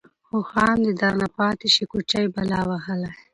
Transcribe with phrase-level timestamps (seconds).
[0.33, 3.11] اوښـان دې درنه پاتې شي كوچـۍ بلا وهلې.